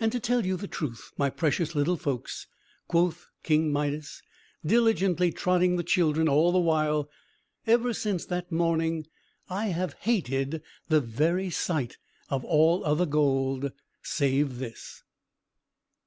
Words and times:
"And 0.00 0.10
to 0.12 0.18
tell 0.18 0.46
you 0.46 0.56
the 0.56 0.66
truth, 0.66 1.12
my 1.18 1.28
precious 1.28 1.74
little 1.74 1.98
folks," 1.98 2.46
quoth 2.86 3.26
King 3.42 3.70
Midas, 3.70 4.22
diligently 4.64 5.30
trotting 5.30 5.76
the 5.76 5.82
children 5.82 6.26
all 6.26 6.52
the 6.52 6.58
while, 6.58 7.10
"ever 7.66 7.92
since 7.92 8.24
that 8.24 8.50
morning, 8.50 9.06
I 9.50 9.66
have 9.66 9.92
hated 10.00 10.62
the 10.88 11.02
very 11.02 11.50
sight 11.50 11.98
of 12.30 12.46
all 12.46 12.82
other 12.82 13.04
gold, 13.04 13.70
save 14.02 14.56
this!" 14.58 15.02